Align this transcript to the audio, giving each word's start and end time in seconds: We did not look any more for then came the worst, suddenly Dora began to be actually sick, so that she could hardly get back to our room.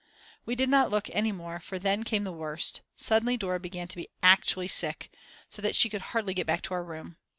We 0.47 0.55
did 0.55 0.67
not 0.67 0.89
look 0.89 1.11
any 1.11 1.31
more 1.31 1.59
for 1.59 1.77
then 1.77 2.03
came 2.03 2.23
the 2.23 2.31
worst, 2.31 2.81
suddenly 2.95 3.37
Dora 3.37 3.59
began 3.59 3.87
to 3.89 3.95
be 3.95 4.07
actually 4.23 4.67
sick, 4.67 5.11
so 5.47 5.61
that 5.61 5.75
she 5.75 5.89
could 5.89 6.01
hardly 6.01 6.33
get 6.33 6.47
back 6.47 6.63
to 6.63 6.73
our 6.73 6.83
room. 6.83 7.17